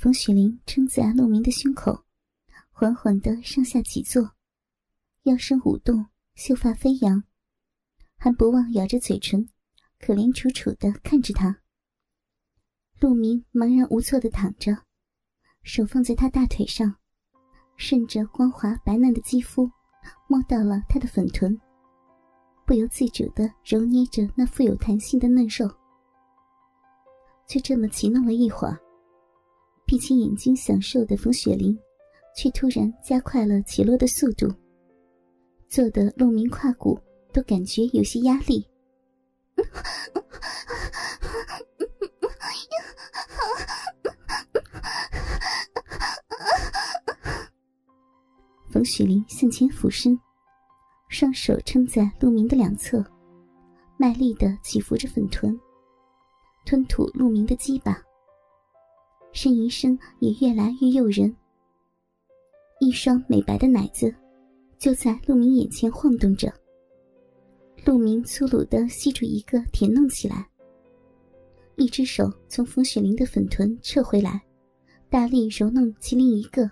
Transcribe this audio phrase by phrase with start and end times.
[0.00, 2.04] 冯雪玲撑在陆明的胸口，
[2.70, 4.30] 缓缓的上下起坐，
[5.24, 7.24] 腰身舞动，秀发飞扬，
[8.16, 9.48] 还不忘咬着嘴唇，
[9.98, 11.58] 可怜楚楚的看着他。
[13.00, 14.84] 陆明茫然无措的躺着，
[15.64, 16.94] 手放在他大腿上，
[17.76, 19.68] 顺着光滑白嫩的肌肤，
[20.28, 21.60] 摸到了他的粉臀，
[22.64, 25.68] 不由自主的揉捏着那富有弹性的嫩肉。
[27.48, 28.78] 就这么骑弄了一会儿，
[29.88, 31.74] 闭起眼睛享受的冯雪玲，
[32.36, 34.46] 却突然加快了起落的速度，
[35.66, 37.00] 坐的陆明胯骨
[37.32, 38.68] 都感觉有些压力。
[48.70, 50.20] 冯雪玲向前俯身，
[51.08, 53.02] 双手撑在陆明的两侧，
[53.96, 55.58] 卖力的起伏着粉臀，
[56.66, 58.02] 吞吐陆明的鸡巴，
[59.32, 61.34] 呻吟声也越来越诱人。
[62.80, 64.14] 一双美白的奶子
[64.78, 66.52] 就在陆明眼前晃动着，
[67.84, 70.48] 陆明粗鲁的吸住一个，舔弄起来。
[71.76, 74.40] 一只手从冯雪玲的粉臀撤回来，
[75.08, 76.70] 大力揉弄其另一个。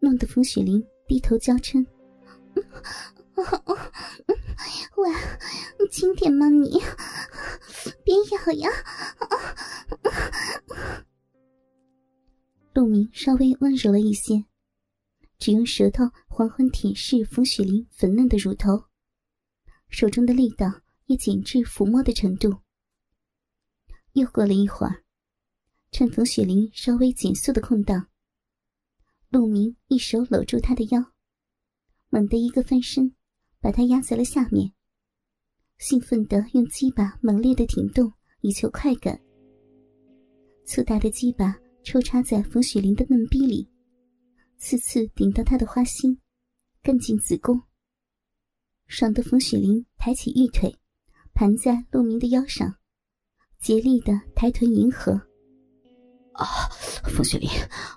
[0.00, 1.84] 弄得冯雪玲低头娇嗔
[4.96, 5.10] ：“喂，
[5.90, 6.80] 轻点嘛你，
[8.04, 8.70] 别咬呀！”
[12.84, 14.44] 陆明稍微温柔了一些，
[15.38, 18.84] 只用舌头缓缓舔舐冯雪玲粉嫩的乳头，
[19.88, 22.58] 手中的力道也减至抚摸的程度。
[24.12, 25.02] 又过了一会儿，
[25.92, 28.06] 趁冯雪玲稍微减速的空档。
[29.30, 31.02] 陆明一手搂住她的腰，
[32.10, 33.14] 猛地一个翻身，
[33.62, 34.74] 把她压在了下面。
[35.78, 39.18] 兴奋地用鸡巴猛烈的挺动，以求快感。
[40.66, 43.68] 粗大的鸡巴抽插在冯雪玲的嫩逼里，
[44.56, 46.18] 次次顶到她的花心，
[46.82, 47.62] 更进子宫。
[48.86, 50.74] 爽得冯雪玲抬起玉腿，
[51.34, 52.78] 盘在陆明的腰上，
[53.60, 55.12] 竭力的抬臀迎合。
[56.32, 56.46] 啊，
[57.04, 57.50] 冯雪玲，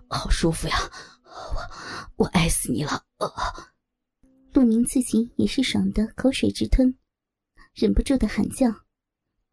[0.09, 0.75] 好舒服呀！
[1.23, 1.57] 我
[2.17, 3.05] 我爱死你了！
[4.53, 6.93] 陆明自己也是爽的口水直吞，
[7.73, 8.67] 忍不住的喊叫：“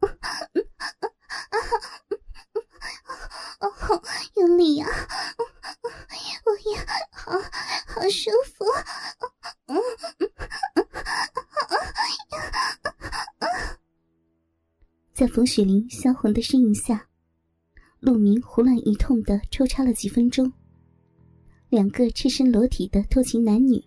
[3.61, 4.03] 哦
[4.37, 4.87] 用力呀！
[6.45, 6.77] 我也
[7.13, 7.33] 好
[7.87, 8.65] 好舒服！”
[15.15, 17.07] 在冯雪玲销魂的身影下，
[18.01, 20.53] 陆明胡乱一通的抽插了几分钟。
[21.71, 23.83] 两个赤身裸体的偷情男女，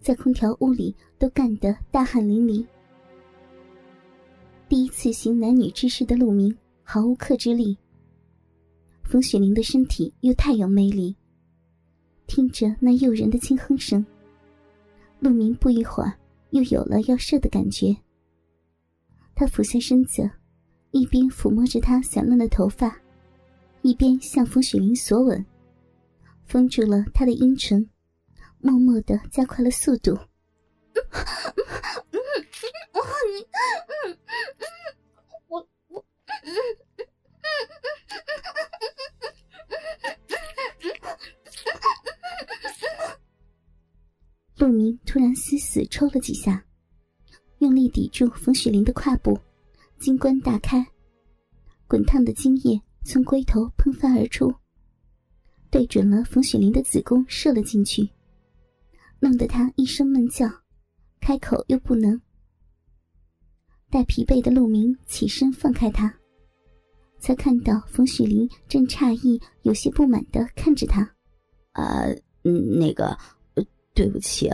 [0.00, 2.66] 在空调屋里都干得大汗淋漓。
[4.68, 7.78] 第一次行男女之事的陆明毫无克制力。
[9.08, 11.14] 冯雪玲的身体又太有魅力，
[12.26, 14.04] 听着那诱人的轻哼声，
[15.20, 16.12] 陆明不一会儿
[16.50, 17.96] 又有了要射的感觉。
[19.36, 20.28] 他俯下身子，
[20.90, 23.00] 一边抚摸着她散乱的头发，
[23.82, 25.44] 一边向冯雪玲索吻。
[26.44, 27.88] 封住了他的阴唇，
[28.58, 30.18] 默默的加快了速度。
[35.48, 36.04] 我我。
[44.58, 46.64] 陆明突然死死抽了几下，
[47.58, 49.38] 用力抵住冯雪玲的胯部，
[49.98, 50.86] 金冠大开，
[51.86, 54.54] 滚烫的精液从龟头喷发而出。
[55.70, 58.08] 对准了冯雪玲的子宫射了进去，
[59.20, 60.48] 弄得她一声闷叫，
[61.20, 62.18] 开口又不能。
[63.90, 66.18] 待疲惫的陆明起身放开她，
[67.18, 71.02] 才看到冯雪玲正诧异、有些不满的看着他。
[71.72, 72.06] 啊，
[72.42, 73.18] 那个，
[73.96, 74.50] 对不起，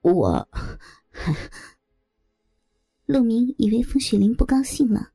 [0.00, 0.48] 我。
[3.04, 5.12] 陆明以为风雪玲不高兴了，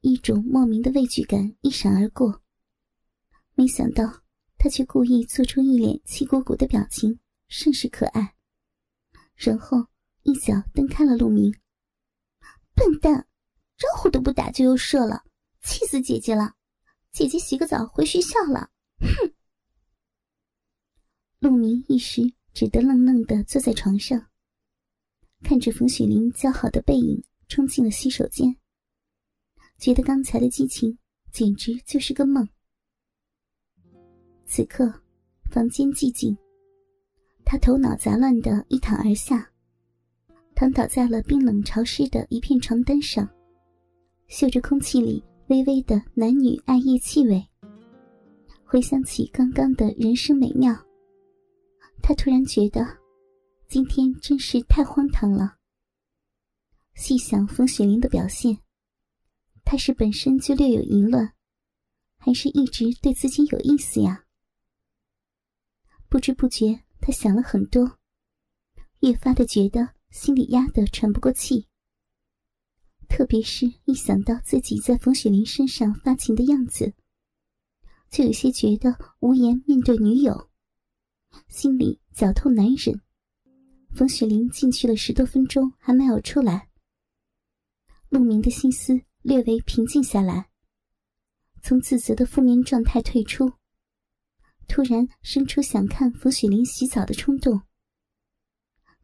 [0.00, 2.42] 一种莫名的畏惧感一闪而过，
[3.54, 4.22] 没想到。
[4.56, 8.34] 他却故意做出一脸气鼓鼓的表情，甚是可爱。
[9.34, 9.86] 然后
[10.22, 11.54] 一脚蹬开了陆明。
[12.74, 13.28] 笨蛋，
[13.76, 15.22] 招呼都不打就又射了，
[15.60, 16.54] 气死姐姐了！
[17.12, 18.70] 姐姐洗个澡回学校了。
[19.00, 19.34] 哼！
[21.40, 22.22] 陆明一时
[22.54, 24.28] 只得愣愣的坐在床上，
[25.42, 28.56] 看着冯雪玲姣好的背影冲进了洗手间，
[29.76, 30.96] 觉得刚才的激情
[31.32, 32.48] 简直就是个梦。
[34.46, 35.02] 此刻，
[35.50, 36.36] 房间寂静。
[37.44, 39.50] 他头脑杂乱的一躺而下，
[40.54, 43.28] 躺倒在了冰冷潮湿的一片床单上，
[44.28, 47.44] 嗅着空气里微微的男女爱意气味，
[48.64, 50.72] 回想起刚刚的人生美妙，
[52.06, 52.86] 他突然觉得
[53.66, 55.56] 今天真是太荒唐了。
[56.94, 58.60] 细想冯雪玲的表现，
[59.64, 61.34] 他是本身就略有淫乱，
[62.18, 64.26] 还是一直对自己有意思呀？
[66.10, 67.98] 不知不觉，他想了很多，
[69.00, 71.68] 越发的觉得心里压得喘不过气。
[73.08, 76.92] 特别是一想到自己在冯雪玲身上发情的样子，
[78.10, 80.50] 就有些觉得无颜面对女友，
[81.48, 83.00] 心里绞痛难忍。
[83.94, 86.68] 冯雪玲进去了十多分钟还没有出来，
[88.08, 90.50] 陆明的心思略微平静下来，
[91.62, 93.52] 从自责的负面状态退出，
[94.66, 97.62] 突然生出想看冯雪玲洗澡的冲动。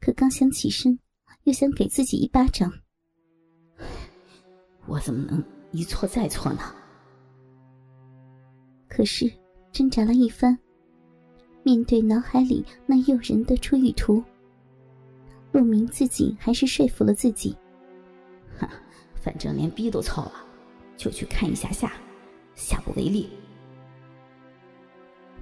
[0.00, 0.98] 可刚想起身，
[1.44, 2.72] 又想给自己一巴掌。
[4.86, 6.74] 我怎么能一错再错呢？
[8.88, 9.30] 可是
[9.70, 10.58] 挣扎了一番，
[11.62, 14.22] 面对脑海里那诱人的出浴图，
[15.52, 17.56] 陆明自己还是说服了自己。
[18.58, 18.68] 哼，
[19.14, 20.32] 反正连逼都操了，
[20.96, 21.92] 就去看一下下，
[22.54, 23.28] 下不为例。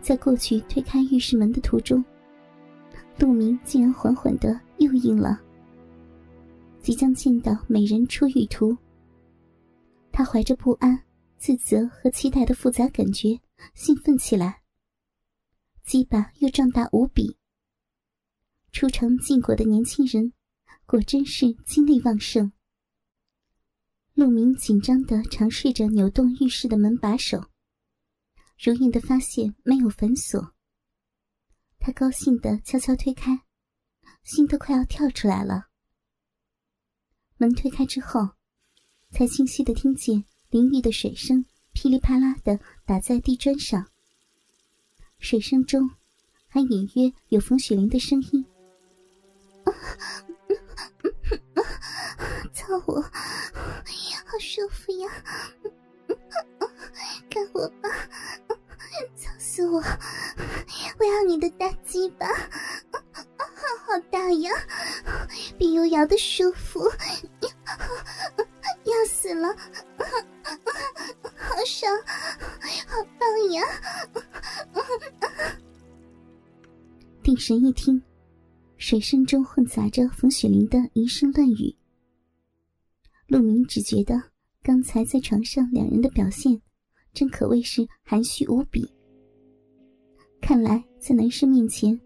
[0.01, 2.05] 在过去推开浴室门的途中，
[3.19, 5.41] 陆明竟然缓缓的又硬了。
[6.81, 8.77] 即将见到美人出浴图。
[10.11, 10.99] 他怀着不安、
[11.37, 13.39] 自责和期待的复杂感觉，
[13.75, 14.61] 兴奋起来。
[15.89, 17.39] 鸡巴又壮大无比。
[18.73, 20.35] 初尝禁果的年轻人，
[20.85, 22.53] 果真是精力旺盛。
[24.13, 27.49] 陆明紧张的尝试着扭动浴室的门把手，
[28.63, 30.55] 如愿的发现没有反锁。
[31.79, 33.47] 他高兴的悄悄推开，
[34.25, 35.69] 心都快要跳出来了。
[37.39, 38.37] 门推开之后。
[39.11, 43.91] 才清晰的听见淋浴的水声噼里啪啦的打在地砖上，
[45.19, 45.91] 水声中
[46.47, 48.47] 还隐约有冯雪玲的声音
[52.55, 55.11] ：“操我，好舒服呀！
[57.29, 57.91] 干我吧，
[59.17, 59.83] 操死我！
[60.99, 62.27] 我要你的大鸡巴，
[63.85, 64.51] 好大呀，
[65.59, 66.89] 比油摇的舒服。”
[68.85, 69.49] 要死了，
[71.37, 71.93] 好爽，
[72.87, 73.63] 好棒呀！
[77.29, 78.01] 定神一听，
[78.79, 81.77] 水声中混杂着冯雪玲的一声乱语。
[83.27, 84.15] 陆明只觉得
[84.63, 86.59] 刚才在床上两人的表现，
[87.13, 88.91] 真可谓是含蓄无比。
[90.41, 92.01] 看来在男生面前，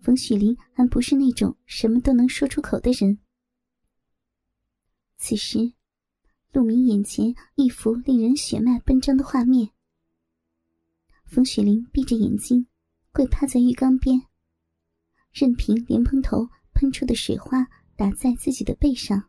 [0.00, 3.18] 冯雪玲还不是那种什么都能说出口的人。
[5.18, 5.74] 此时。
[6.54, 9.68] 陆明眼前一幅令人血脉奔张的画面。
[11.26, 12.66] 冯雪玲闭着眼睛，
[13.14, 14.18] 跪趴在浴缸边，
[15.32, 19.22] 任凭莲蓬头喷出的水花打在自己的背上。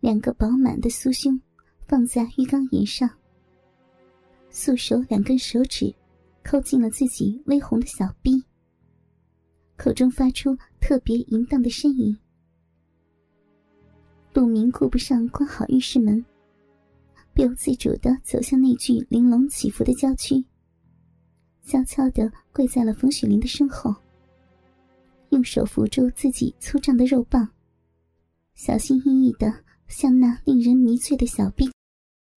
[0.00, 1.40] 两个饱满的酥胸
[1.86, 3.08] 放在浴缸沿上，
[4.50, 5.94] 素手两根手指
[6.42, 8.42] 扣进了自己微红的小臂，
[9.76, 12.18] 口中发出特别淫荡的呻吟。
[14.32, 16.24] 陆明顾不上关好浴室门，
[17.32, 20.44] 不由自主的走向那具玲珑起伏的娇躯，
[21.64, 23.94] 悄悄的跪在了冯雪玲的身后，
[25.30, 27.48] 用手扶住自己粗壮的肉棒，
[28.54, 29.52] 小心翼翼的
[29.88, 31.70] 向那令人迷醉的小臂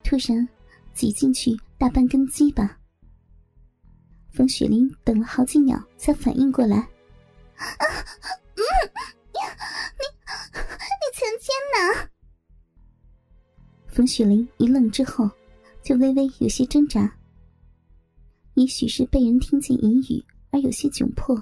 [0.04, 0.48] 突然
[0.94, 2.80] 挤进去大半根鸡巴。
[4.32, 6.88] 冯雪玲等了好几秒才反应过来，啊，
[8.56, 8.62] 嗯，
[9.34, 9.40] 你。
[11.00, 12.10] 你强奸呢？
[13.88, 15.30] 冯雪玲一愣之后，
[15.84, 17.14] 就微微有些挣扎。
[18.58, 21.40] 也许是被人听见淫语而有些窘迫，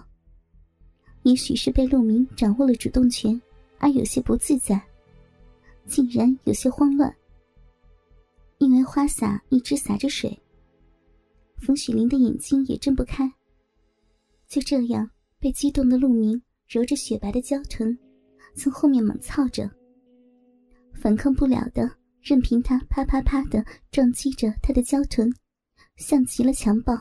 [1.23, 3.41] 也许是被陆明掌握了主动权
[3.79, 4.85] 而有些不自在，
[5.87, 7.15] 竟然有些慌乱。
[8.57, 10.37] 因为花洒一直洒着水，
[11.55, 13.31] 冯雪玲的眼睛也睁不开。
[14.49, 17.97] 就这样被激动的陆明揉着雪白的娇臀。
[18.55, 19.71] 从后面猛操着，
[20.93, 21.89] 反抗不了的，
[22.21, 25.33] 任凭他啪啪啪的撞击着他的娇臀，
[25.97, 26.93] 像极了强暴。